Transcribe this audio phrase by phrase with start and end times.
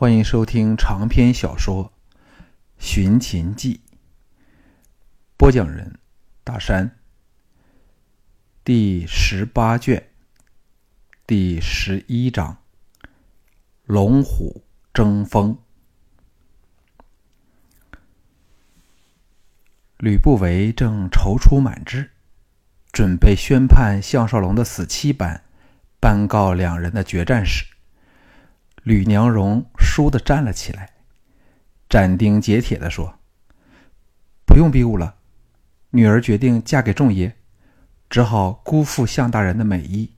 [0.00, 1.86] 欢迎收听长篇小说
[2.78, 3.80] 《寻秦记》，
[5.36, 5.98] 播讲人：
[6.44, 7.00] 大山。
[8.62, 10.10] 第十八卷，
[11.26, 12.58] 第十一章：
[13.86, 14.62] 龙虎
[14.94, 15.58] 争锋。
[19.96, 22.12] 吕不韦正踌躇满志，
[22.92, 25.42] 准备宣判项少龙的死期般
[25.98, 27.64] 颁告两人的决战时，
[28.88, 30.88] 吕娘荣倏地站了起来，
[31.90, 33.18] 斩钉截铁地说
[34.48, 35.14] ：“不用比武了，
[35.90, 37.30] 女儿决定嫁给仲爷，
[38.08, 40.10] 只好辜负向大人的美意。”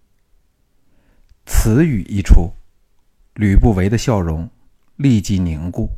[1.47, 2.53] 此语一出，
[3.35, 4.49] 吕不韦的笑容
[4.95, 5.91] 立即凝固，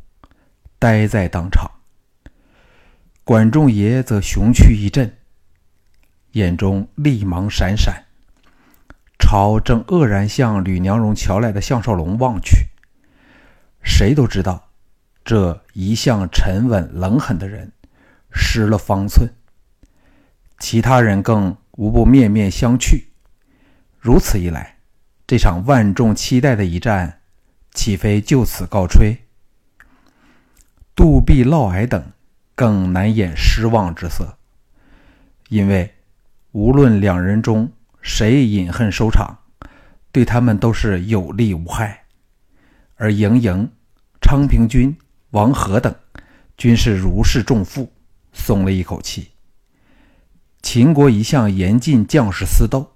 [0.79, 1.69] 呆在当场。
[3.23, 5.15] 管仲爷则雄躯一震，
[6.31, 8.02] 眼中厉芒闪闪。
[9.33, 12.67] 朝正愕然向吕娘荣瞧来的项少龙望去，
[13.81, 14.69] 谁都知道，
[15.25, 17.71] 这一向沉稳冷狠的人
[18.31, 19.27] 失了方寸。
[20.59, 23.05] 其他人更无不面面相觑。
[23.99, 24.77] 如此一来，
[25.25, 27.21] 这场万众期待的一战，
[27.71, 29.17] 岂非就此告吹？
[30.95, 32.05] 杜弼、嫪毐等
[32.53, 34.37] 更难掩失望之色，
[35.49, 35.91] 因为
[36.51, 37.71] 无论两人中。
[38.03, 39.39] 谁饮恨收场，
[40.11, 42.03] 对他们都是有利无害。
[42.95, 43.71] 而赢赢、
[44.21, 44.95] 昌平君、
[45.31, 45.95] 王和等
[46.57, 47.91] 均是如释重负，
[48.33, 49.31] 松了一口气。
[50.61, 52.93] 秦国一向严禁将士私斗，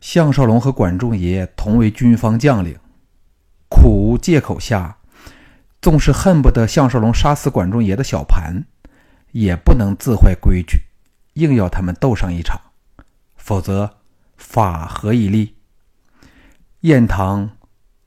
[0.00, 2.78] 项少龙和管仲爷同为军方将领，
[3.68, 4.96] 苦无借口下，
[5.82, 8.64] 纵是恨不得项少龙杀死管仲爷的小盘，
[9.32, 10.80] 也不能自坏规矩，
[11.34, 12.58] 硬要他们斗上一场，
[13.36, 13.98] 否则。
[14.36, 15.54] 法何以立？
[16.80, 17.56] 宴堂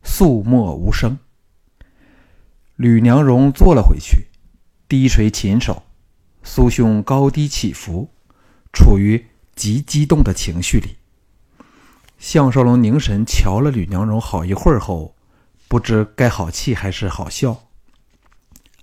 [0.04, 1.18] 肃默无声。
[2.76, 4.28] 吕娘荣坐了回去，
[4.88, 5.84] 低垂琴手，
[6.44, 8.12] 酥胸高低起伏，
[8.72, 10.98] 处于极激动的情绪里。
[12.20, 15.16] 项少龙凝神瞧了吕娘荣好一会儿后，
[15.68, 17.64] 不知该好气还是好笑，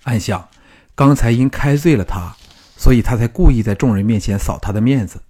[0.03, 0.49] 暗想：
[0.97, 2.37] 刚才因开罪了他，
[2.77, 5.22] 所以他才故意在众人面前扫他的面子，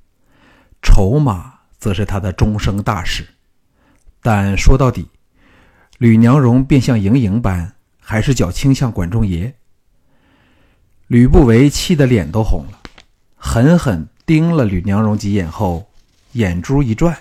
[0.80, 1.53] 筹码。
[1.84, 3.27] 则是他的终生大事，
[4.22, 5.06] 但说到底，
[5.99, 9.55] 吕娘荣便像盈盈般，还是较倾向管仲爷。
[11.09, 12.81] 吕不韦气得脸都红了，
[13.37, 15.87] 狠狠盯了吕娘荣几眼后，
[16.33, 17.19] 眼珠一转，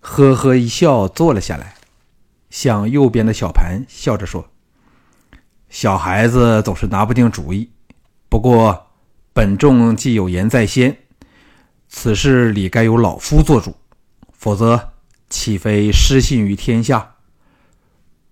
[0.00, 1.74] 呵呵一笑，坐了下来，
[2.48, 4.48] 向右边的小盘笑着说
[5.68, 7.68] ：“小孩子总是拿不定主意，
[8.30, 8.86] 不过
[9.34, 10.96] 本众既有言在先。”
[11.92, 13.76] 此事理该由老夫做主，
[14.32, 14.92] 否则
[15.28, 17.16] 岂非失信于天下？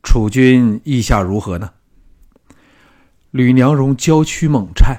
[0.02, 1.72] 楚君意下如何呢？
[3.32, 4.96] 吕娘荣娇躯猛颤，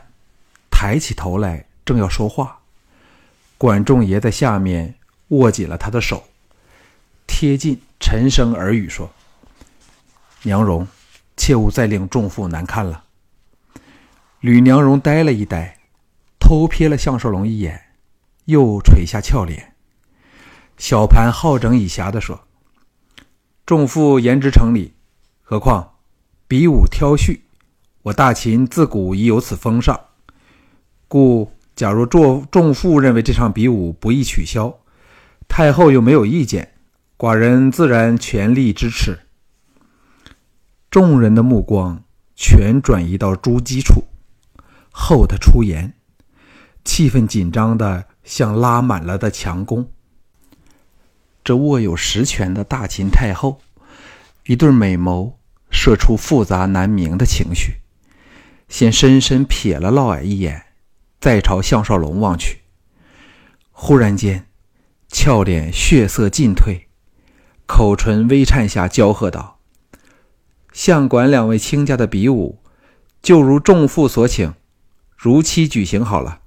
[0.69, 2.59] 抬起头来，正要说话，
[3.57, 4.93] 管仲爷在下面
[5.29, 6.25] 握紧了他的手，
[7.25, 9.09] 贴近，沉声耳语说
[10.43, 10.85] ：“娘荣，
[11.37, 13.05] 切勿再令众妇难堪了。”
[14.41, 15.79] 吕娘荣呆了一呆，
[16.39, 17.85] 偷瞥了项少龙一眼。
[18.49, 19.75] 又垂下俏脸，
[20.75, 22.47] 小盘好整以暇地说
[23.63, 24.95] ：“众妇言之成理，
[25.43, 25.97] 何况
[26.47, 27.41] 比武挑婿，
[28.01, 29.99] 我大秦自古已有此风尚。
[31.07, 34.79] 故假如众众妇认为这场比武不宜取消，
[35.47, 36.73] 太后又没有意见，
[37.19, 39.19] 寡人自然全力支持。”
[40.89, 42.01] 众人的目光
[42.35, 44.05] 全转移到朱姬处，
[44.91, 45.93] 后他出言，
[46.83, 48.07] 气氛紧张的。
[48.29, 49.89] 像拉满了的强弓。
[51.43, 53.59] 这握有实权的大秦太后，
[54.45, 55.33] 一对美眸
[55.71, 57.77] 射出复杂难明的情绪，
[58.67, 60.67] 先深深瞥了嫪毐一眼，
[61.19, 62.59] 再朝项少龙望去。
[63.71, 64.45] 忽然间，
[65.07, 66.87] 俏脸血色尽退，
[67.65, 69.57] 口唇微颤下，娇喝道
[70.71, 72.59] ：“相管两位卿家的比武，
[73.23, 74.53] 就如众父所请，
[75.17, 76.41] 如期举行好了。”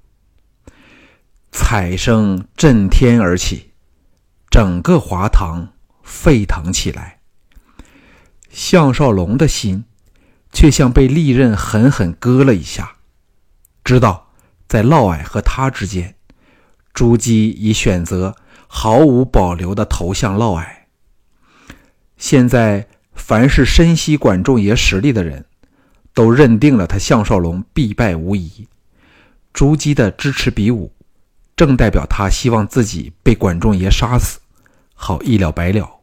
[1.55, 3.73] 彩声震天而起，
[4.49, 7.19] 整个华堂沸腾起来。
[8.49, 9.85] 项少龙的心
[10.51, 12.95] 却像被利刃狠狠割了一下，
[13.83, 14.31] 知道
[14.67, 16.15] 在嫪毐和他之间，
[16.91, 18.35] 朱姬已选择
[18.67, 20.65] 毫无保留的投向嫪毐。
[22.17, 25.45] 现在，凡是深悉管仲爷实力的人，
[26.15, 28.67] 都认定了他项少龙必败无疑。
[29.53, 30.91] 朱姬的支持比武。
[31.55, 34.39] 正代表他希望自己被管仲爷杀死，
[34.93, 35.99] 好一了百了。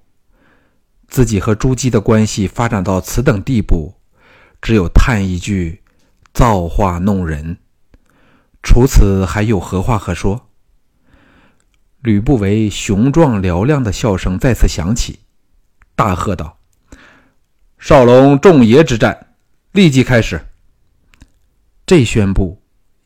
[1.08, 3.94] 自己和朱姬的关系发展到此等地步，
[4.62, 5.82] 只有叹一句
[6.32, 7.58] “造化弄人”，
[8.62, 10.49] 除此还有何话可说？
[12.00, 15.19] 吕不韦雄壮嘹亮的笑声再次响起，
[15.97, 16.58] 大喝道
[17.76, 19.35] ：“少龙众爷之战，
[19.73, 20.41] 立即开始！”
[21.85, 22.60] 这宣布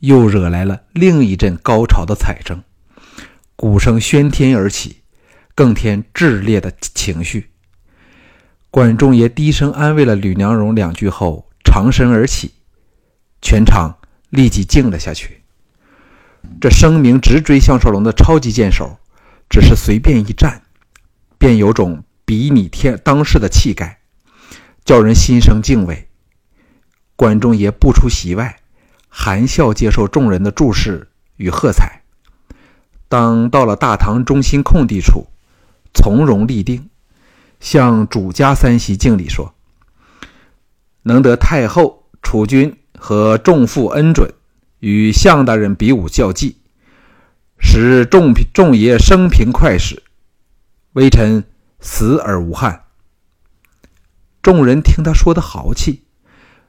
[0.05, 2.62] 又惹来了另一阵高潮的彩声，
[3.56, 4.99] 鼓声喧天而起，
[5.55, 7.51] 更添炽烈的情绪。
[8.71, 12.53] 管仲爷低声安慰了吕娘荣两句后，长身而起，
[13.41, 13.97] 全场
[14.29, 15.43] 立即静了下去。
[16.61, 18.99] 这声名直追项少龙的超级剑手，
[19.49, 20.61] 只是随便一站，
[21.39, 24.01] 便有种比拟天当世的气概，
[24.85, 26.09] 叫人心生敬畏。
[27.17, 28.59] 管仲爷不出席外，
[29.16, 32.02] 含笑接受众人的注视与喝彩。
[33.08, 35.28] 当到了大堂中心空地处，
[35.94, 36.90] 从容立定，
[37.61, 39.55] 向主家三席敬礼说
[41.02, 44.34] ：“能得太后、储君和众父恩准。”
[44.81, 46.58] 与项大人比武较技，
[47.58, 50.02] 使众众爷生平快事，
[50.93, 51.44] 微臣
[51.81, 52.82] 死而无憾。
[54.43, 56.02] 众人听他说的豪气，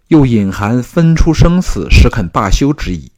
[0.07, 3.12] 又隐含分出生死时肯罢休之意，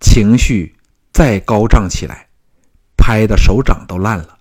[0.00, 0.76] 情绪
[1.12, 2.28] 再高涨起来，
[2.96, 4.38] 拍的手掌都烂了，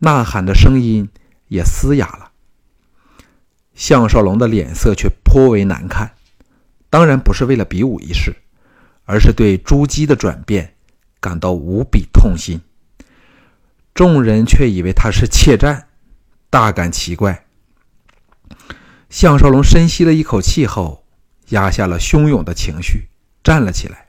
[0.00, 1.08] 呐喊的声音
[1.48, 2.30] 也嘶哑了。
[3.74, 6.12] 项少龙的脸色却颇为难看，
[6.90, 8.34] 当然不是为了比武一事。
[9.10, 10.74] 而是对朱姬的转变
[11.18, 12.60] 感到无比痛心。
[13.94, 15.88] 众人却以为他是怯战，
[16.50, 17.46] 大感奇怪。
[19.10, 21.04] 项少龙深吸了一口气后，
[21.48, 23.08] 压下了汹涌的情绪，
[23.42, 24.04] 站了起来。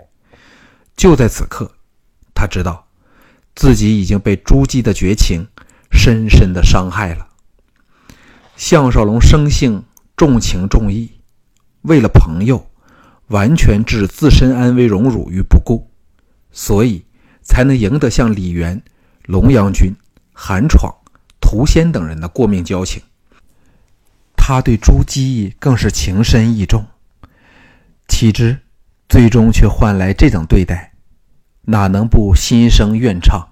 [0.96, 1.72] 就在此刻，
[2.34, 2.88] 他知道
[3.56, 5.48] 自己已经被朱姬的绝情
[5.92, 7.28] 深深的伤害了。
[8.56, 9.84] 项少龙生性
[10.18, 11.12] 重情重义，
[11.82, 12.66] 为了朋友。
[13.30, 15.92] 完全置自身安危荣辱于不顾，
[16.52, 17.06] 所以
[17.44, 18.82] 才能赢得像李元、
[19.26, 19.96] 龙阳君、
[20.34, 20.92] 韩闯、
[21.40, 23.04] 涂仙等人的过命交情。
[24.50, 26.84] 他对朱姬更是情深意重，
[28.08, 28.58] 岂知
[29.08, 30.94] 最终却换来这等对待，
[31.62, 33.46] 哪能不心生怨怅？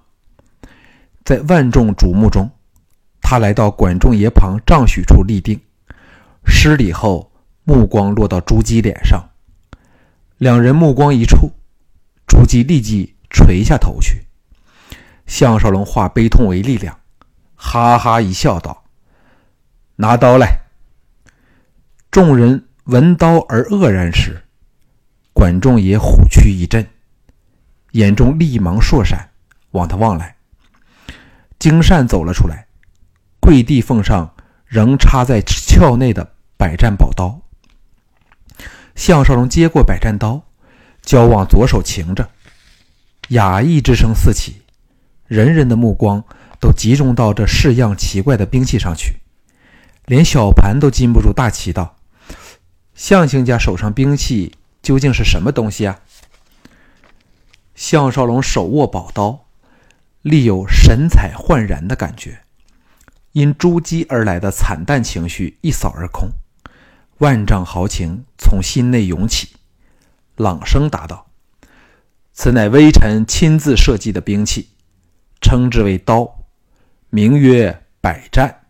[1.24, 2.50] 在万众瞩目中，
[3.22, 5.60] 他来到管仲爷旁丈许处立定，
[6.44, 7.30] 施礼后，
[7.62, 9.30] 目光落到朱姬脸上。
[10.38, 11.52] 两人目光一触，
[12.26, 14.26] 朱姬立即垂下头去。
[15.28, 16.98] 项少龙化悲痛为力量，
[17.54, 18.82] 哈哈一笑，道
[19.94, 20.62] ：“拿刀来。”
[22.18, 24.42] 众人闻刀而愕然时，
[25.32, 26.84] 管仲也虎躯一震，
[27.92, 29.30] 眼中立芒烁闪，
[29.70, 30.34] 往他望来。
[31.60, 32.66] 荆善走了出来，
[33.38, 34.34] 跪地奉上
[34.66, 37.40] 仍插在鞘内的百战宝刀。
[38.96, 40.42] 项少龙接过百战刀，
[41.00, 42.28] 交往左手擎着，
[43.28, 44.62] 雅意之声四起，
[45.28, 46.24] 人人的目光
[46.58, 49.20] 都集中到这式样奇怪的兵器上去，
[50.06, 51.94] 连小盘都禁不住大奇道
[52.98, 56.00] ：“项卿家手上兵器究竟是什么东西啊？”
[57.76, 59.46] 项少龙手握宝刀，
[60.22, 62.40] 立有神采焕然的感觉，
[63.30, 66.28] 因朱姬而来的惨淡情绪一扫而空。
[67.18, 69.50] 万丈豪情从心内涌起，
[70.34, 71.28] 朗声答道
[72.34, 74.70] ：“此乃微臣亲自设计的兵器，
[75.40, 76.28] 称之为刀，
[77.10, 78.62] 名曰百战，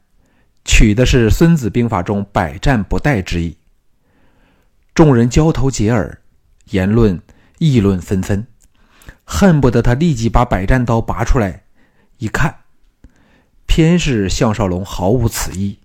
[0.66, 3.56] 取的是《孙子兵法》中‘百战不殆’之意。”
[4.98, 6.22] 众人交头接耳，
[6.70, 7.22] 言论
[7.58, 8.48] 议论纷纷，
[9.22, 11.62] 恨不得他立即把百战刀拔出来
[12.16, 12.62] 一看，
[13.64, 15.78] 偏是项少龙毫无此意。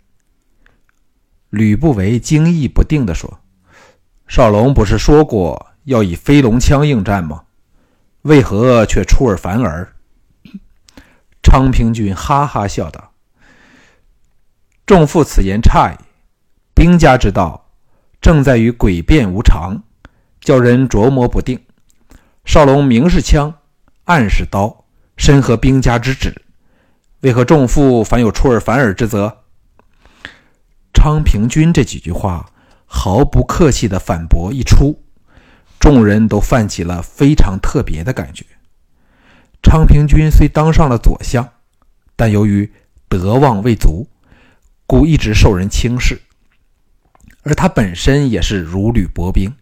[1.52, 3.40] 吕不韦惊异不定地说
[4.28, 7.44] ：“少龙不是说过要以飞龙枪应战吗？
[8.24, 9.94] 为何却出尔反尔？”
[11.44, 13.14] 昌平君哈哈笑道
[14.88, 16.04] ：“众父此言差矣。
[16.74, 17.63] 兵家之道，
[18.24, 19.84] 正在于诡辩无常，
[20.40, 21.60] 叫人琢磨不定。
[22.46, 23.54] 少龙明是枪，
[24.06, 24.86] 暗是刀，
[25.18, 26.34] 深合兵家之旨，
[27.20, 29.40] 为何众父反有出尔反尔之责？”
[30.96, 32.50] 昌平君这几句话
[32.86, 35.04] 毫不客气的反驳一出，
[35.78, 38.46] 众人都泛起了非常特别的感觉。
[39.62, 41.46] 昌平君虽当上了左相，
[42.16, 42.72] 但由于
[43.10, 44.08] 德望未足，
[44.88, 46.22] 故一直受人轻视。
[47.44, 49.54] 而他本身也是如履薄冰，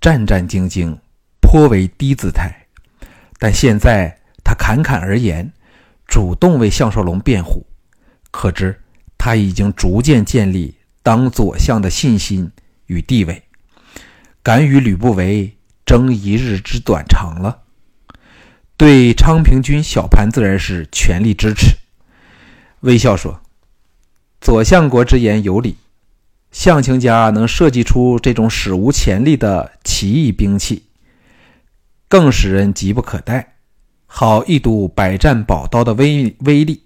[0.00, 0.96] 战战兢兢，
[1.40, 2.66] 颇为低姿态。
[3.38, 5.52] 但现在他侃侃而言，
[6.06, 7.66] 主动为项少龙辩护，
[8.30, 8.80] 可知。
[9.18, 12.52] 他已经逐渐建立当左相的信心
[12.86, 13.42] 与地位，
[14.42, 17.62] 敢与吕不韦争一日之短长了。
[18.76, 21.76] 对昌平君小盘自然是全力支持，
[22.80, 23.40] 微笑说
[24.40, 25.76] ：“左相国之言有理，
[26.56, 30.84] 相卿家能设计出这种史无前例的奇异兵器，
[32.08, 33.56] 更使人急不可待，
[34.06, 36.82] 好一睹百战宝刀的威威力。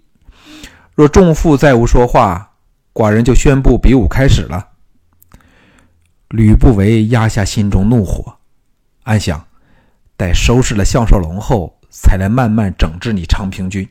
[0.96, 2.50] 若众父再无说话，
[2.92, 4.70] 寡人就宣布比武开始了。”
[6.30, 8.38] 吕不韦压下心中怒火，
[9.04, 9.46] 暗想：
[10.16, 11.78] 待收拾了项少龙后。
[11.92, 13.88] 才来慢慢整治你昌平君。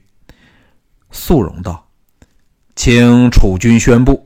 [1.12, 1.86] 肃容道
[2.75, 4.25] ：“请楚军宣布。”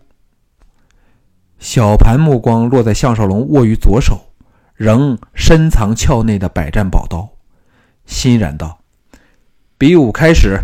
[1.63, 4.34] 小盘目光落在项少龙握于左手、
[4.75, 7.29] 仍深藏鞘内的百战宝刀，
[8.05, 8.82] 欣然道
[9.79, 10.60] ：“比武开始。”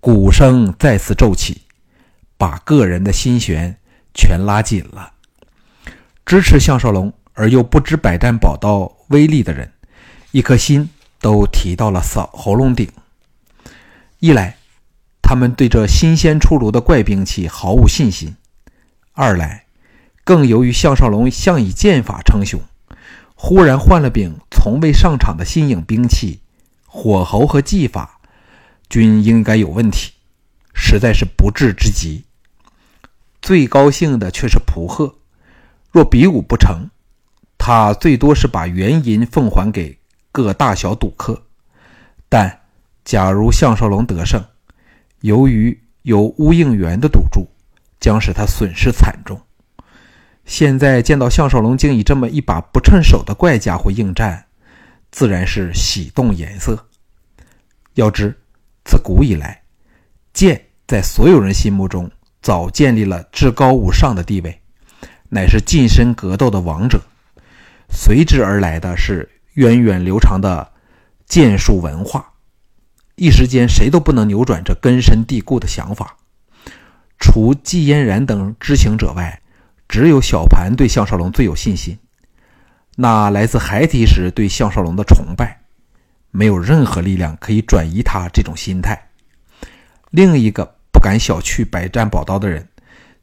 [0.00, 1.62] 鼓声再次骤起，
[2.36, 3.78] 把个人的心弦
[4.12, 5.14] 全拉紧了。
[6.26, 9.72] 支持项少龙而又不知百战宝刀威力的人，
[10.32, 10.90] 一颗心。
[11.20, 12.86] 都提到了嗓喉咙顶。
[14.18, 14.58] 一来，
[15.22, 18.34] 他们对这新鲜出炉的怪兵器毫无信心；
[19.16, 19.66] 二来，
[20.24, 22.60] 更由于项少龙向以剑法称雄，
[23.36, 26.40] 忽然换了柄从未上场的新颖兵器，
[26.86, 28.20] 火候和技法
[28.88, 30.12] 均应该有问题，
[30.74, 32.24] 实在是不智之极。
[33.40, 35.14] 最高兴的却是蒲贺，
[35.92, 36.90] 若比武不成，
[37.56, 39.98] 他最多是把原银奉还给。
[40.32, 41.44] 各大小赌客，
[42.28, 42.62] 但
[43.04, 44.44] 假如项少龙得胜，
[45.20, 47.46] 由于有乌应元的赌注，
[48.04, 49.40] 将使他损失惨重。
[50.44, 54.44] 现在见到项少龙竟以这么一把不趁手的怪家伙应战，
[55.10, 56.86] 自然是喜动颜色。
[57.94, 58.36] 要知
[58.84, 59.62] 自古以来，
[60.34, 62.10] 剑在所有人心目中
[62.42, 64.60] 早建立了至高无上的地位，
[65.30, 67.00] 乃是近身格斗的王者。
[67.88, 69.30] 随之而来的是。
[69.54, 70.72] 源远流长的
[71.26, 72.32] 剑术文化，
[73.14, 76.16] 一时间谁都不能扭转这根深蒂固的想法。
[77.18, 79.40] 除季嫣然等知情者外，
[79.88, 81.98] 只有小盘对项少龙最有信心。
[82.96, 85.60] 那来自孩提时对项少龙的崇拜，
[86.30, 89.08] 没有任何力量可以转移他这种心态。
[90.10, 92.68] 另一个不敢小觑百战宝刀的人，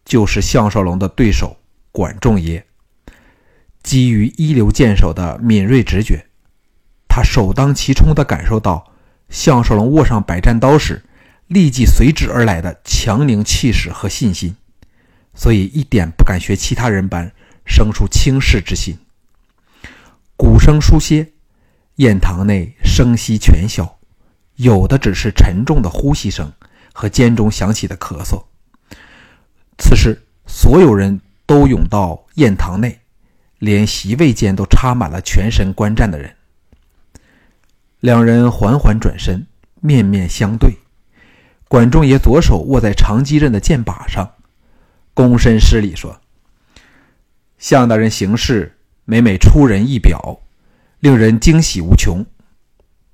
[0.03, 1.57] 就是项少龙的对手
[1.91, 2.65] 管仲爷。
[3.81, 6.25] 基于一流剑手的敏锐直觉，
[7.07, 8.91] 他首当其冲地感受到
[9.29, 11.03] 项少龙握上百战刀时，
[11.51, 14.55] 立即随之而来的强凝气势和信心，
[15.36, 17.29] 所以一点不敢学其他人般
[17.65, 18.98] 生出轻视之心。
[20.38, 21.34] 鼓声疏歇，
[21.96, 23.98] 宴堂内声息全消，
[24.55, 26.50] 有的只是沉重的呼吸声
[26.93, 28.46] 和间中响起的咳嗽。
[29.77, 32.98] 此时，所有人都涌到宴堂内。
[33.60, 36.36] 连席位间都插满了全神观战的人。
[38.00, 39.46] 两人缓缓转身，
[39.81, 40.80] 面面相对。
[41.71, 44.29] 管仲爷左手握在长戟刃的剑把上，
[45.15, 46.19] 躬身施礼说
[47.57, 50.41] ：“向大人行事每每出人意表，
[50.99, 52.25] 令人惊喜无穷。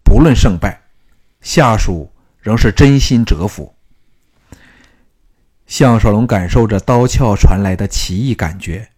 [0.03, 0.81] 不论胜败，
[1.39, 2.11] 下属
[2.41, 3.75] 仍是真心折服。”
[5.67, 8.89] 项少龙感受着刀鞘传来的奇异感觉。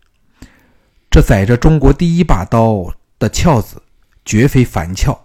[1.11, 3.83] 这载着中国第一把刀的鞘子，
[4.23, 5.19] 绝非凡鞘，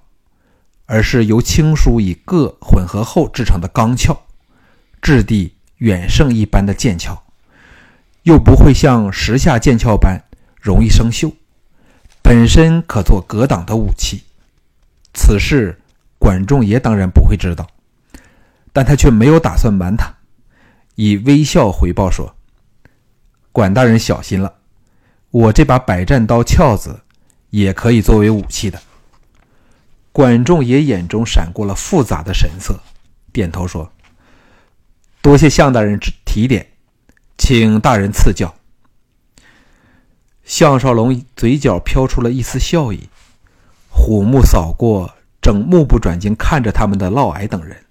[0.87, 4.17] 而是由青书以铬混合后制成的钢鞘，
[5.01, 7.19] 质地远胜一般的剑鞘，
[8.23, 10.23] 又不会像时下剑鞘般
[10.61, 11.33] 容易生锈，
[12.23, 14.23] 本身可做格挡的武器。
[15.13, 15.81] 此事
[16.19, 17.67] 管仲爷当然不会知道，
[18.73, 20.13] 但他却没有打算瞒他，
[20.97, 22.35] 以微笑回报说
[23.53, 24.55] ：“管大人小心了。”
[25.31, 27.01] 我这把百战刀鞘子
[27.51, 28.81] 也可以作为武器的。
[30.15, 32.79] 管仲也眼中闪过了复杂的神色，
[33.33, 33.91] 点头说
[35.21, 36.65] ：“多谢向大人提点，
[37.37, 38.55] 请大人赐教。”
[40.45, 43.09] 项少龙嘴角飘出了一丝笑意，
[43.89, 47.85] 虎目扫过，正目不转睛看着他们的嫪毐等人，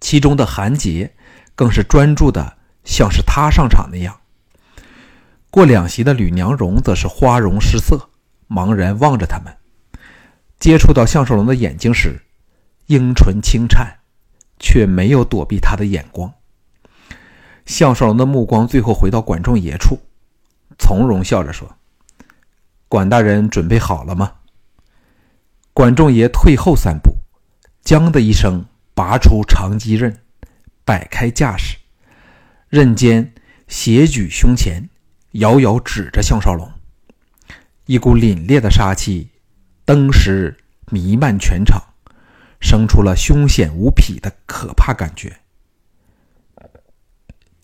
[0.00, 1.12] 其中的韩杰
[1.56, 4.20] 更是专注的，像是他上场那样。
[5.50, 8.08] 过两席的吕娘荣则是花容失色，
[8.48, 9.52] 茫然望着他们。
[10.62, 12.22] 接触到项少龙的眼睛时，
[12.86, 13.98] 樱唇轻颤，
[14.60, 16.32] 却没有躲避他的眼光。
[17.66, 19.98] 项少龙的目光最后回到管仲爷处，
[20.78, 21.68] 从容笑着说
[22.86, 24.34] ：“管大人准备好了吗？”
[25.74, 27.16] 管仲爷退后三步，
[27.82, 28.64] 将的一声
[28.94, 30.16] 拔出长戟刃，
[30.84, 31.76] 摆开架势，
[32.68, 33.34] 刃尖
[33.66, 34.88] 斜举胸前，
[35.32, 36.70] 遥遥指着项少龙。
[37.86, 39.31] 一股凛冽的杀气
[39.84, 40.56] 登时
[40.90, 41.82] 弥漫全场，
[42.60, 45.38] 生出了凶险无匹的可怕感觉。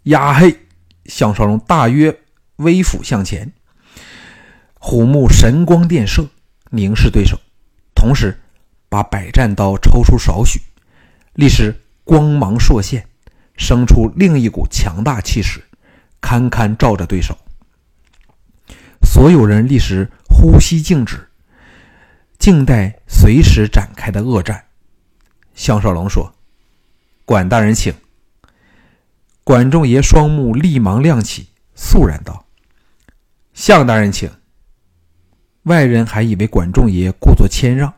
[0.04, 0.56] 呀嘿！
[1.04, 2.20] 项少龙大约
[2.56, 3.52] 微俯向前，
[4.74, 6.28] 虎目神光电射，
[6.70, 7.38] 凝视对手，
[7.94, 8.38] 同时
[8.88, 10.60] 把百战刀抽出少许，
[11.34, 13.06] 立时光芒烁现，
[13.56, 15.62] 生出另一股强大气势，
[16.20, 17.36] 堪堪照着对手。
[19.02, 21.27] 所有人立时呼吸静止，
[22.38, 24.64] 静待随时展开的恶战。
[25.54, 26.32] 项少龙说
[27.26, 27.92] ：“管大人，请。”
[29.44, 32.44] 管仲爷双目立芒亮起，肃然道
[33.54, 34.30] ：“向大人请。”
[35.64, 37.92] 外人还以为管仲爷故作谦让，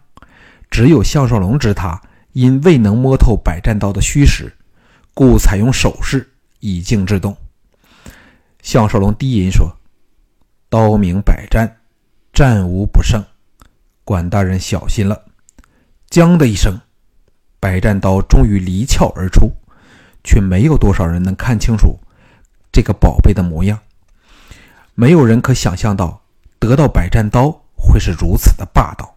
[0.71, 2.01] 只有项少龙知他
[2.33, 4.57] 因未能摸透百战刀的虚实，
[5.13, 7.37] 故采用手势以静制动。
[8.63, 9.77] 项少龙低吟说
[10.69, 11.81] ：“刀名百战，
[12.33, 13.25] 战无不胜，
[14.11, 15.23] 管大人小心了。”
[16.11, 16.81] 将的一声，
[17.61, 19.53] 百战刀终于离鞘而出。
[20.23, 21.99] 却没有多少人能看清楚
[22.71, 23.79] 这个宝贝的模样。
[24.95, 26.21] 没有人可想象到
[26.59, 29.17] 得到百战刀会是如此的霸道。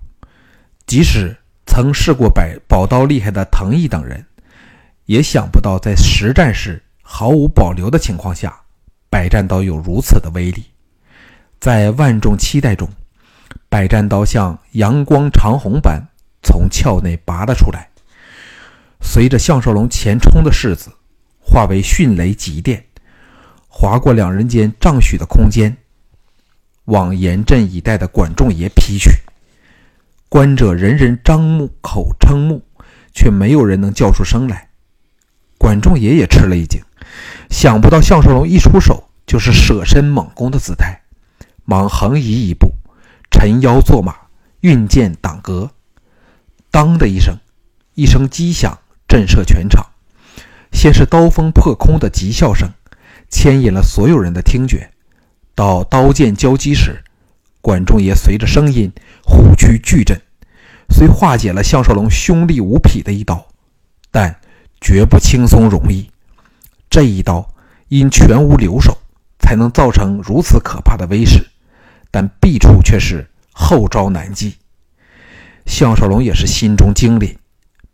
[0.88, 1.36] 即使
[1.66, 4.26] 曾试过百宝刀厉害的藤毅等人，
[5.06, 8.58] 也想不到在实战时毫无保留的情况下，
[9.10, 10.64] 百战刀有如此的威力。
[11.60, 12.88] 在万众期待中，
[13.70, 16.08] 百战刀像阳光长虹般
[16.42, 17.90] 从鞘内拔了出来。
[19.02, 20.92] 随着项少龙前冲的势子，
[21.40, 22.86] 化为迅雷急电，
[23.68, 25.76] 划过两人间丈许的空间，
[26.86, 29.12] 往严阵以待的管仲爷劈去。
[30.30, 32.64] 观者人人张目口称目，
[33.14, 34.70] 却没有人能叫出声来。
[35.58, 36.82] 管仲爷也吃了一惊，
[37.50, 41.02] 想不到项少龙一出手就是舍身猛攻的姿态，
[41.66, 42.72] 忙横移一步，
[43.34, 44.16] 沉腰坐马，
[44.62, 45.72] 运剑挡格。
[46.72, 47.38] 当的一声，
[47.96, 48.80] 一声击响。
[49.06, 49.86] 震慑全场，
[50.72, 52.68] 先是刀锋破空的急笑声，
[53.30, 54.90] 牵引了所有人的听觉。
[55.54, 57.04] 到刀剑交击时，
[57.62, 58.92] 管仲爷随着声音
[59.24, 60.20] 虎躯巨震，
[60.90, 63.46] 虽化解了项少龙凶力无匹的一刀，
[64.10, 64.36] 但
[64.82, 66.10] 绝不轻松容易。
[66.90, 67.48] 这一刀
[67.90, 68.98] 因全无留手，
[69.38, 71.52] 才能造成如此可怕的威势，
[72.14, 74.56] 但弊处却是后招难继。
[75.66, 77.36] 项少龙也是心中惊凛，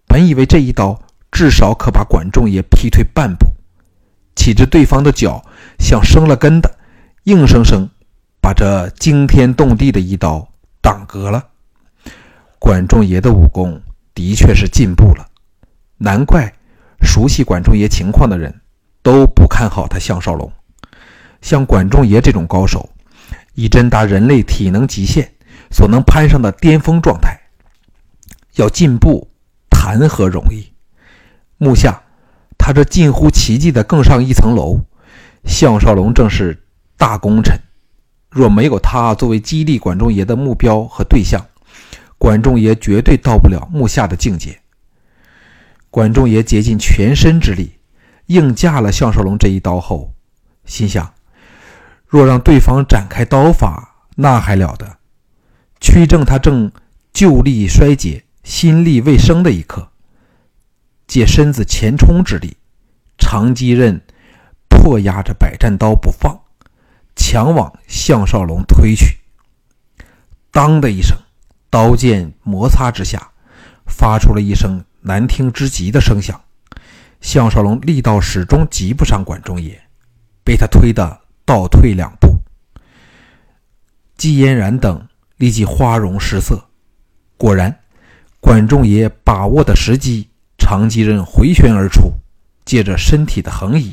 [0.08, 1.02] 本以为这一刀。
[1.32, 3.46] 至少可把管仲爷劈退半步，
[4.36, 5.46] 岂知对方的脚
[5.78, 6.78] 像生了根的，
[7.26, 7.88] 硬生生
[8.42, 10.50] 把这惊天动地的一刀
[10.82, 11.48] 挡隔了。
[12.58, 13.80] 管仲爷的武功
[14.16, 15.28] 的确是进步了，
[16.00, 16.52] 难怪
[17.04, 18.60] 熟悉管仲爷情况的人
[19.04, 20.52] 都不看好他项少龙。
[21.42, 22.90] 像管仲爷这种高手，
[23.54, 25.32] 以真达人类体能极限
[25.72, 27.40] 所能攀上的巅峰状态，
[28.56, 29.30] 要进步
[29.70, 30.72] 谈何容易？
[31.58, 32.02] 目下，
[32.58, 34.80] 他这近乎奇迹的更上一层楼，
[35.44, 36.64] 项少龙正是
[36.98, 37.60] 大功臣。
[38.30, 41.46] 若没有他作为激励管仲爷的目标和对象，
[42.18, 44.60] 管仲爷绝对到不了目下的境界。
[45.90, 47.80] 管仲爷竭尽全身之力，
[48.28, 50.14] 硬架了项少龙这一刀后，
[50.66, 51.14] 心想：
[52.10, 54.98] 若让对方展开刀法，那还了得？
[55.80, 56.72] 屈正他正
[57.14, 59.88] 旧力衰竭、心力未生的一刻。
[61.08, 62.58] 借身子前冲之力，
[63.20, 64.02] 长戟刃
[64.68, 66.40] 迫压着百战刀不放，
[67.16, 69.20] 强往项少龙推去。
[70.52, 71.16] 当的一声，
[71.70, 73.32] 刀剑摩擦之下，
[73.86, 76.42] 发出了一声难听之极的声响。
[77.22, 79.80] 项少龙力道始终及不上管仲爷，
[80.44, 82.38] 被他推的倒退两步。
[84.16, 85.08] 季嫣然等
[85.38, 86.64] 立即花容失色。
[87.38, 87.76] 果然，
[88.40, 90.30] 管仲爷把握的时机。
[90.60, 92.12] 长戟刃回旋而出，
[92.66, 93.92] 借着身体的横移，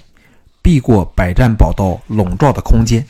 [0.60, 3.06] 避过百战宝刀笼罩的空间，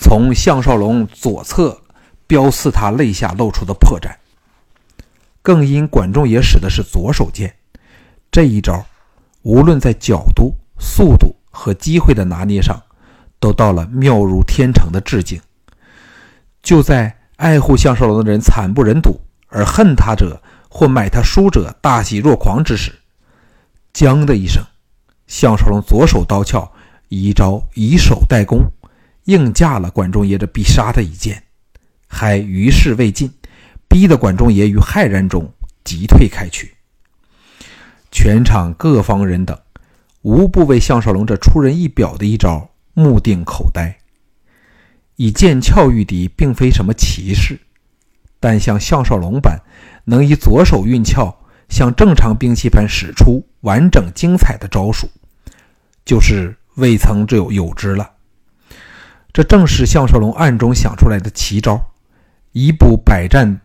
[0.00, 1.80] 从项少龙左侧
[2.26, 4.10] 标刺他肋下露出的破绽。
[5.42, 7.54] 更因管仲也使的是左手剑，
[8.32, 8.84] 这一招
[9.42, 12.82] 无论在角度、速度和机会的拿捏上，
[13.42, 15.38] 都到了妙如天成的致敬。
[16.62, 20.40] 就在爱护项少龙的人惨不忍睹，而恨他者。
[20.74, 22.92] 或买他书者大喜若狂之时，
[23.92, 24.64] 将的一声，
[25.26, 26.66] 项少龙左手刀鞘
[27.10, 28.64] 一招以手代攻，
[29.24, 31.42] 硬架了管仲爷这必杀的一剑，
[32.08, 33.30] 还余事未尽，
[33.86, 35.46] 逼得管仲爷于骇然中
[35.84, 36.72] 急退开去。
[38.10, 39.54] 全场各方人等
[40.22, 43.98] 无不为项少龙这出人意表的一招目定口呆。
[45.16, 47.60] 以剑鞘御敌，并非什么奇事，
[48.40, 49.60] 但像项少龙般
[50.04, 51.36] 能以左手运鞘，
[51.68, 55.08] 像正常兵器般使出完整精彩的招数，
[56.04, 58.10] 就是未曾只有有之了。
[59.32, 61.92] 这正是项少龙暗中想出来的奇招，
[62.52, 63.60] 以补百战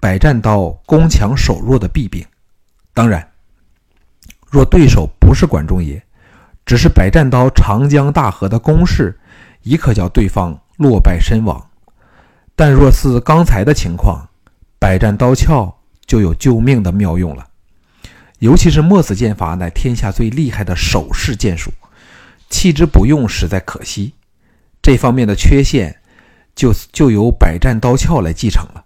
[0.00, 2.24] 百战刀攻强守弱的弊病。
[2.92, 3.32] 当然，
[4.50, 6.02] 若对手不是管仲爷，
[6.68, 9.18] 只是百战刀长江大河的攻势，
[9.62, 10.60] 已可叫对方。
[10.76, 11.70] 落败身亡，
[12.54, 14.28] 但若似刚才的情况，
[14.78, 15.74] 百战刀鞘
[16.06, 17.48] 就有救命的妙用了。
[18.38, 21.72] 尤其是墨子剑法乃天下最厉害的手势剑术，
[22.48, 24.14] 弃之不用实在可惜。
[24.80, 25.96] 这方面的缺陷，
[26.54, 28.84] 就就由百战刀鞘来继承了。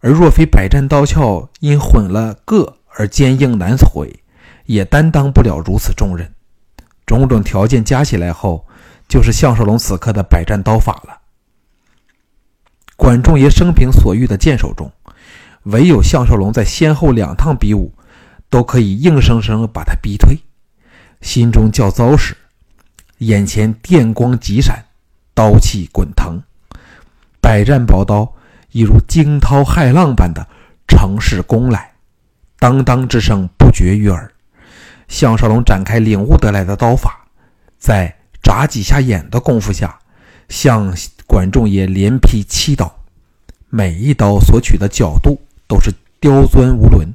[0.00, 4.24] 而若非百战刀鞘因混了个而坚硬难毁，
[4.64, 6.32] 也担当不了如此重任。
[7.06, 8.66] 种种条件加起来后。
[9.06, 11.20] 就是项少龙此刻的百战刀法了。
[12.96, 14.90] 管仲爷生平所遇的剑手中，
[15.64, 17.92] 唯有项少龙在先后两趟比武，
[18.48, 20.38] 都可以硬生生把他逼退。
[21.20, 22.34] 心中较糟时，
[23.18, 24.82] 眼前电光急闪，
[25.34, 26.42] 刀气滚腾，
[27.42, 28.34] 百战宝刀
[28.70, 30.48] 一如惊涛骇浪般的
[30.88, 31.92] 乘势攻来，
[32.58, 34.32] 当当之声不绝于耳。
[35.08, 37.26] 项少龙展开领悟得来的刀法，
[37.78, 38.14] 在。
[38.44, 39.98] 眨几下眼的功夫下，
[40.50, 40.94] 向
[41.26, 42.94] 管仲爷连劈七刀，
[43.70, 45.90] 每一刀所取的角度都是
[46.20, 47.08] 刁钻无伦，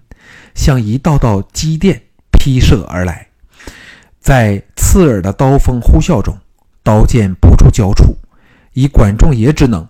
[0.55, 3.27] 像一道道机电劈射而来。
[4.19, 6.35] 在刺耳的刀锋呼啸中，
[6.81, 8.17] 刀剑不住交触。
[8.73, 9.87] 以管仲爷之能，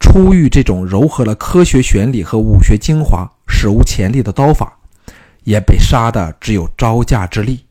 [0.00, 4.79] 初遇这种糅合了科学玄理和武学精华、史无前例的刀法，
[5.44, 7.66] 也被杀的只有招架之力，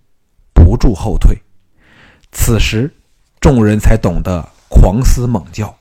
[0.54, 1.38] 不住后退。
[2.32, 2.94] 此时。
[3.42, 5.74] 众人才懂得狂嘶猛叫，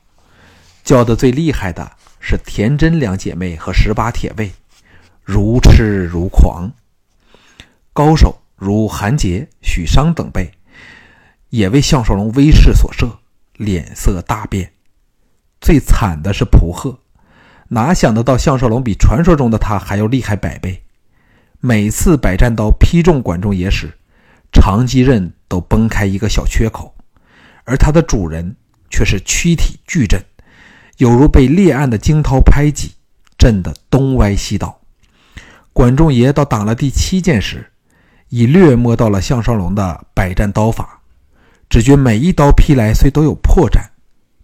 [0.81, 4.49] 叫得最厉害的是田真两姐妹和十八铁卫，
[5.21, 6.71] 如痴如狂。
[7.91, 10.49] 高手如韩杰、许商等辈，
[11.49, 13.11] 也为项少龙威势所慑，
[13.57, 14.71] 脸色大变。
[15.59, 16.97] 最惨的是蒲鹤，
[17.67, 20.81] 哪想得到项少龙比传说中的他还要厉害百倍？
[21.61, 23.91] 每次百战刀劈中管仲爷时，
[24.51, 26.95] 长戟刃都崩开一个小缺口。
[27.65, 28.55] 而它的主人
[28.89, 30.23] 却是躯体巨震，
[30.97, 32.93] 有如被裂岸的惊涛拍击，
[33.37, 34.79] 震得东歪西倒。
[35.73, 37.69] 管仲爷到挡了第七剑时，
[38.29, 41.01] 已略摸到了项少龙的百战刀法，
[41.69, 43.81] 只觉每一刀劈来虽都有破绽，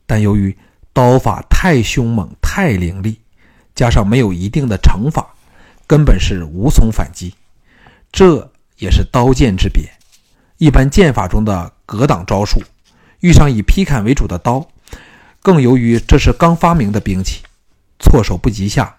[0.05, 0.55] 但由于
[0.91, 3.19] 刀法太凶猛、太凌厉，
[3.73, 5.25] 加上没有一定的惩罚，
[5.87, 7.33] 根本是无从反击。
[8.11, 9.83] 这也是刀剑之别。
[10.57, 12.61] 一般剑法中的格挡招数。
[13.21, 14.67] 遇上以劈砍为主的刀，
[15.41, 17.41] 更由于这是刚发明的兵器，
[17.97, 18.95] 措手不及下，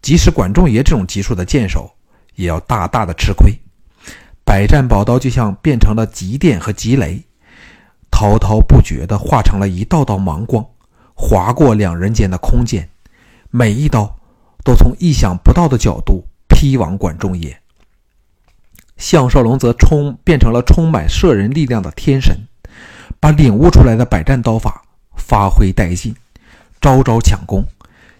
[0.00, 1.92] 即使管仲爷这种级数的剑手，
[2.36, 3.52] 也要大大的吃亏。
[4.44, 7.22] 百战宝刀就像变成了极电和极雷，
[8.10, 10.64] 滔滔不绝地化成了一道道芒光，
[11.12, 12.88] 划过两人间的空间，
[13.50, 14.16] 每一刀
[14.66, 17.56] 都从意想不到的角度劈往管仲爷。
[18.96, 22.36] 项少龙则充变成了充满摄人力量的天神。
[23.20, 24.82] 把领悟出来的百战刀法
[25.14, 26.14] 发挥殆尽，
[26.80, 27.64] 招招抢攻，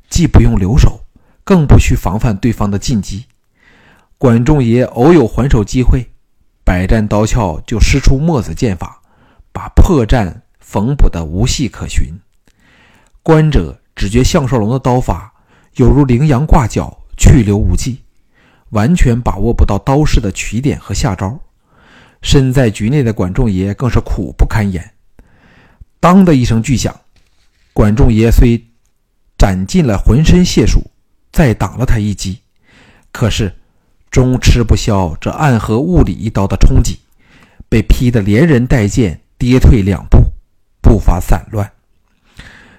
[0.09, 1.01] 既不用留手，
[1.45, 3.25] 更不需防范对方的进击。
[4.17, 6.11] 管仲爷偶有还手机会，
[6.65, 9.03] 百战刀鞘就施出墨子剑法，
[9.53, 12.21] 把破绽缝补得无隙可寻。
[13.23, 15.35] 观者只觉项少龙的刀法
[15.77, 18.03] 有如羚羊挂角，去留无迹，
[18.71, 21.39] 完全把握不到刀式的起点和下招。
[22.23, 24.93] 身在局内的管仲爷更是苦不堪言。
[26.01, 26.99] 当的一声巨响，
[27.75, 28.59] 管仲爷虽
[29.37, 30.83] 斩尽了浑身解数，
[31.31, 32.41] 再挡了他一击，
[33.13, 33.55] 可是
[34.11, 37.01] 终吃不消这暗合物理一刀的冲击，
[37.69, 40.33] 被劈得连人带剑跌退两步，
[40.81, 41.71] 步伐散乱。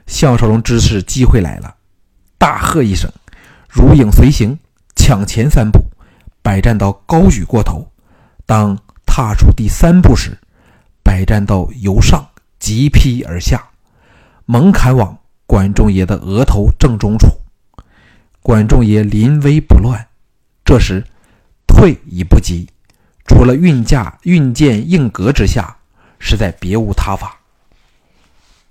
[0.07, 1.75] 项少龙知是机会来了，
[2.37, 3.11] 大喝一声，
[3.69, 4.59] 如影随形，
[4.95, 5.79] 抢前三步，
[6.41, 7.91] 百战刀高举过头，
[8.45, 8.77] 当。
[9.09, 10.37] 踏出第三步时，
[11.01, 13.69] 百战刀由上急劈而下，
[14.45, 17.29] 猛砍往管仲爷的额头正中处。
[18.43, 20.07] 管仲爷临危不乱，
[20.63, 21.03] 这时
[21.65, 22.69] 退已不及，
[23.25, 25.77] 除了运架运剑硬格之下，
[26.19, 27.39] 实在别无他法。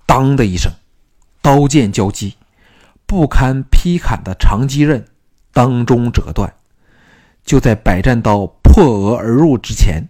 [0.05, 0.71] 当的一声，
[1.41, 2.36] 刀剑交击，
[3.07, 5.03] 不堪劈砍的长戟刃
[5.51, 6.53] 当中折断。
[7.43, 10.03] 就在百战刀破额而入之前。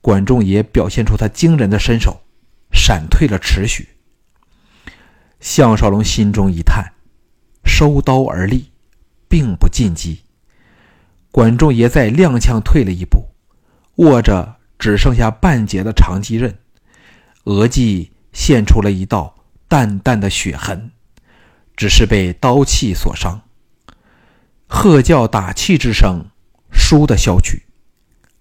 [0.00, 2.20] 管仲爷表现出他惊人的身手，
[2.72, 3.88] 闪退了尺许。
[5.40, 6.92] 项少龙心中一叹，
[7.64, 8.70] 收刀而立，
[9.28, 10.22] 并不进击。
[11.30, 13.28] 管仲爷在踉跄退了一步，
[13.96, 16.56] 握着只剩下半截的长戟刃，
[17.44, 19.34] 额际现出了一道
[19.66, 20.90] 淡淡的血痕，
[21.78, 23.40] 只是被刀气所伤。
[24.66, 26.26] 喝叫打气之声
[26.72, 27.66] 倏地消去，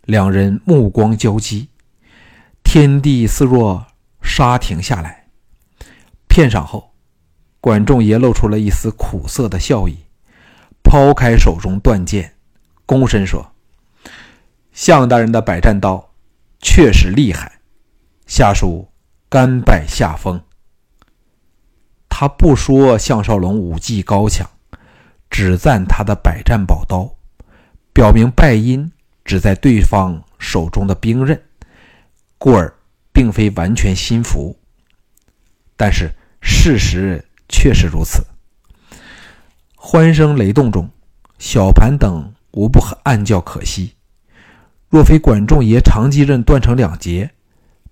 [0.06, 1.70] 两人目光交击，
[2.64, 3.86] 天地似若
[4.24, 5.28] 刹停下来。
[6.28, 6.96] 片晌后，
[7.62, 10.00] 管仲爷露出了一丝苦涩的笑意，
[10.84, 12.34] 抛开手中断剑。
[12.88, 13.52] 躬身说
[14.74, 16.10] ：“项大人的百战刀
[16.60, 17.60] 确实厉害，
[18.26, 18.90] 下属
[19.30, 20.42] 甘拜下风。”
[22.20, 24.50] 他不说项少龙武技高强，
[25.30, 27.08] 只赞他的百战宝刀，
[27.94, 28.92] 表明败因
[29.24, 31.40] 只在对方手中的兵刃，
[32.40, 32.74] 故而
[33.12, 34.58] 并非完全心服。
[35.76, 38.26] 但是事实确实如此。
[39.76, 40.90] 欢声雷动中，
[41.38, 42.34] 小盘等。
[42.54, 43.94] 无不暗叫可惜。
[44.90, 47.30] 若非管仲爷长戟刃断成两截，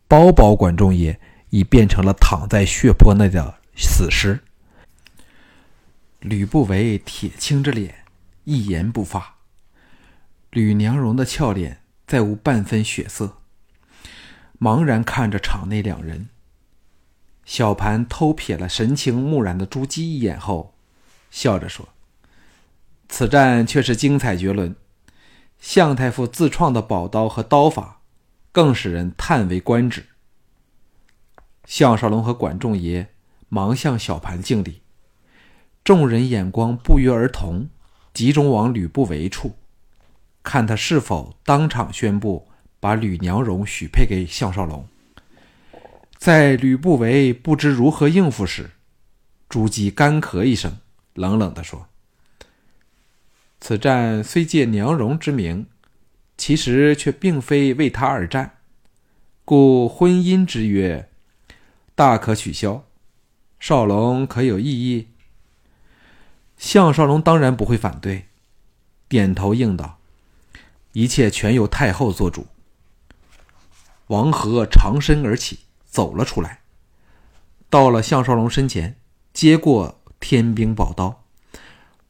[0.07, 1.19] 包保管仲爷
[1.51, 4.43] 已变成了躺在血泊内的死尸。
[6.19, 8.05] 吕不韦铁青着脸，
[8.45, 9.35] 一言不发。
[10.49, 13.37] 吕娘荣的俏脸再无半分血色，
[14.59, 16.29] 茫然看着场内两人。
[17.43, 20.73] 小盘偷瞥了神情木然的朱姬一眼后，
[21.29, 21.89] 笑着说。
[23.07, 24.75] 此战却是精彩绝伦，
[25.59, 28.01] 向太傅自创的宝刀和刀法，
[28.51, 30.07] 更使人叹为观止。
[31.65, 33.13] 项少龙和管仲爷
[33.49, 34.81] 忙向小盘敬礼，
[35.83, 37.69] 众人眼光不约而同，
[38.13, 39.55] 集中往吕不韦处，
[40.43, 42.47] 看他是否当场宣布
[42.79, 44.87] 把吕娘荣许配给项少龙。
[46.17, 48.71] 在吕不韦不知如何应付时，
[49.47, 50.77] 朱姬干咳一声，
[51.13, 51.87] 冷冷地说。
[53.59, 55.67] 此战虽借娘荣之名，
[56.37, 58.57] 其实却并非为他而战，
[59.43, 61.09] 故婚姻之约
[61.93, 62.85] 大可取消。
[63.67, 65.07] 少龙可有异议？
[66.55, 68.27] 项少龙当然不会反对，
[69.07, 69.97] 点头应道
[70.93, 72.45] ：“一切全由太后做主。”
[74.05, 76.59] 王和长身而起，走了出来，
[77.67, 78.97] 到了项少龙身前，
[79.33, 81.23] 接过天兵宝刀，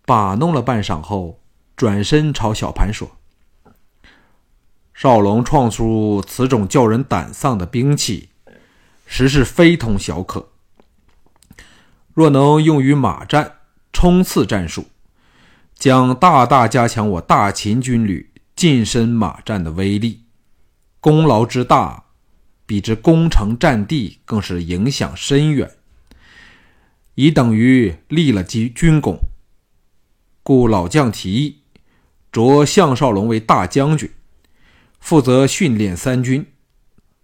[0.06, 1.40] 把弄了半晌后。
[1.78, 3.16] 转身朝小盘说
[4.94, 8.28] ：“少龙创出此种叫人胆丧的兵器，
[9.06, 10.50] 实是非同小可。
[12.16, 13.58] 若能用于马战、
[13.94, 14.88] 冲刺战术，
[15.78, 20.22] 将大大加强我大秦军旅近身马战的威力，
[21.00, 22.06] 功劳之大，
[22.66, 25.70] 比之攻城占地更是影响深远，
[27.16, 29.20] 已等于立了军军功。
[30.42, 31.60] 故老将提议。”
[32.36, 34.12] 擢项少龙为大将军，
[35.00, 36.46] 负责训练三军，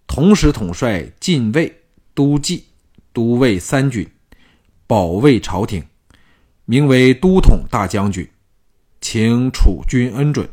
[0.06, 1.82] 同时统帅禁卫、
[2.14, 2.64] 都记、
[3.12, 4.10] 都尉三军，
[4.92, 5.86] 保卫朝廷，
[6.66, 8.28] 名为都统大将军，
[9.00, 10.46] 请楚君恩准。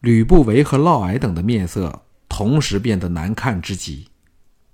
[0.00, 4.10] 吕不韦和嫪毐等的面色同时变得难看之极，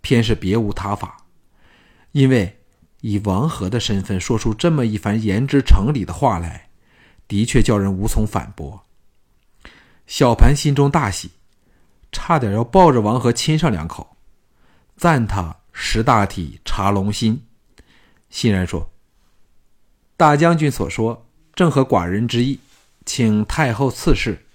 [0.01, 1.19] 偏是别无他法，
[2.11, 2.59] 因为
[3.03, 6.71] 以王和的身份说出这么一番言之成理的话来。
[7.29, 8.85] 的确叫人无从反驳。
[10.09, 11.31] 小盘心中大喜，
[12.11, 14.17] 差点要抱着王和亲上两口，
[14.97, 17.45] 赞他识大体、察龙心。
[18.31, 18.91] 欣然说
[20.17, 22.61] ：“大将军所说正合寡人之意，
[23.05, 24.47] 请太后赐示。”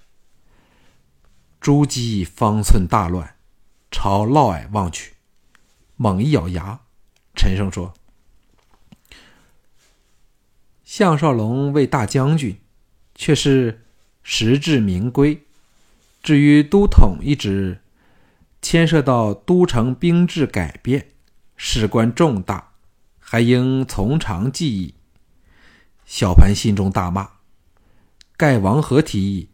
[1.59, 3.35] 朱姬方寸大乱，
[3.91, 5.13] 朝嫪毐望去，
[5.95, 6.79] 猛一咬牙，
[7.35, 7.93] 沉声说
[10.85, 12.59] ：“项少龙为大将军。”
[13.19, 13.83] 却是
[14.21, 15.41] 实至名归。
[16.21, 17.81] 至于都统一职，
[18.61, 21.07] 牵涉到都城兵制改变，
[21.55, 22.71] 事关重大，
[23.19, 24.95] 还应从长计议。
[26.05, 27.29] 小盘心中大骂：
[28.35, 29.49] 盖王和提议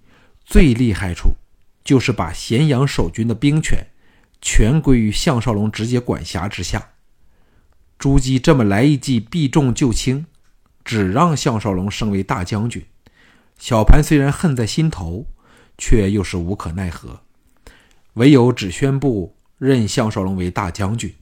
[0.45, 1.35] 最厉害处，
[1.83, 3.87] 就是把咸阳守军的兵权
[4.41, 6.91] 全归于项少龙直接管辖之下。
[7.97, 10.25] 朱姬这么来一计避重就轻，
[10.83, 12.85] 只让项少龙升为大将军。
[13.57, 15.25] 小盘虽然恨在心头，
[15.77, 17.21] 却又是无可奈何，
[18.13, 21.13] 唯有只宣布任项少龙为大将军。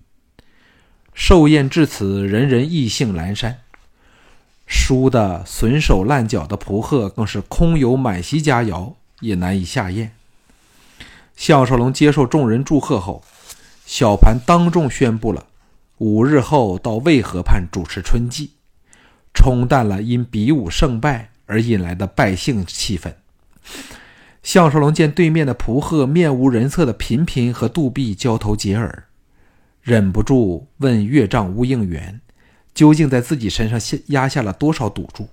[1.13, 3.59] 寿宴至此，人人意兴阑珊，
[4.65, 10.13] 输得损手烂脚的蒲贺更是空有满席佳肴，也难以下咽。
[11.35, 13.23] 项少龙接受众人祝贺后，
[13.85, 15.47] 小盘当众宣布了
[15.97, 18.51] 五日后到渭河畔主持春祭，
[19.33, 23.13] 冲淡了因比武胜败而引来的败兴气氛。
[24.43, 29.05] 项少龙见对面的蒲鹤面无人色的频频和杜壁交头接耳，
[29.81, 32.21] 忍不住问岳丈乌应元
[32.73, 35.29] ：“究竟在自己身上下压下了多少赌注？”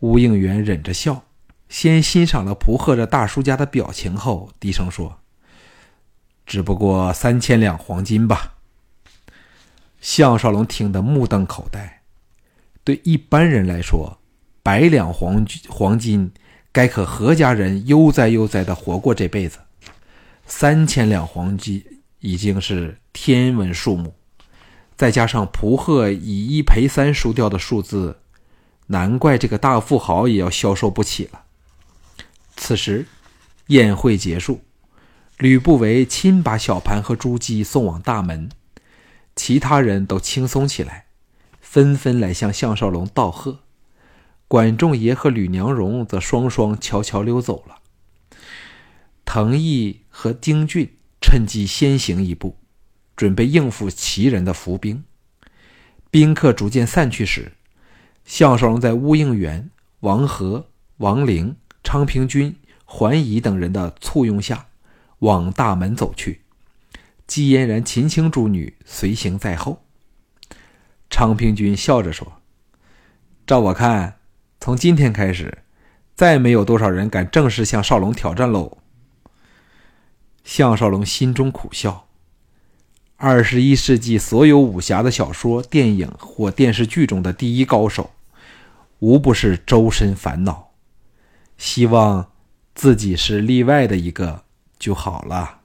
[0.00, 1.24] 乌应元忍着笑，
[1.68, 5.18] 先欣赏了蒲鹤这大叔家的表情后，低声说
[6.46, 8.54] ：“只不过三千两黄金吧。”
[10.00, 12.00] 项少龙听得目瞪口呆。
[12.82, 14.18] 对一般人来说，
[14.62, 16.32] 百两黄黄金。
[16.72, 19.58] 该可何家人悠哉悠哉的活过这辈子，
[20.46, 21.84] 三千两黄金
[22.20, 24.14] 已经是天文数目，
[24.96, 28.20] 再加上蒲鹤以一赔三输掉的数字，
[28.86, 31.42] 难怪这个大富豪也要消受不起了。
[32.56, 33.06] 此时，
[33.66, 34.62] 宴会结束，
[35.36, 38.48] 吕不韦亲把小盘和朱姬送往大门，
[39.36, 41.04] 其他人都轻松起来，
[41.60, 43.58] 纷纷来向项少龙道贺。
[44.52, 47.78] 管仲爷和吕娘荣则双双悄悄溜走了。
[49.24, 52.58] 滕毅和丁俊趁机先行一步，
[53.16, 55.04] 准备应付齐人的伏兵。
[56.10, 57.52] 宾客逐渐散去时，
[58.26, 60.66] 项少龙在乌应元、王和、
[60.98, 64.66] 王陵、昌平君、桓仪等人的簇拥下，
[65.20, 66.42] 往大门走去。
[67.26, 69.82] 姬嫣然、秦青诸女随行在后。
[71.08, 72.42] 昌平君笑着说
[73.46, 74.16] ：“照我看。”
[74.64, 75.58] 从今天开始，
[76.14, 78.78] 再没有多少人敢正式向少龙挑战喽。
[80.44, 82.06] 项少龙心中苦笑。
[83.16, 88.12] 二十一世纪所有武侠的小说、电影或电视剧中的第一高手，
[89.00, 90.70] 无不是周身烦恼。
[91.58, 92.30] 希望
[92.72, 94.44] 自己是例外的一个
[94.78, 95.61] 就好了。